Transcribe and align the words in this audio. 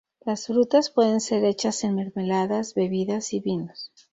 Las 0.25 0.47
frutas 0.47 0.89
pueden 0.89 1.19
ser 1.21 1.45
hechas 1.45 1.83
en 1.83 1.93
mermeladas, 1.93 2.73
bebidas, 2.73 3.33
y 3.33 3.39
vinos. 3.39 3.91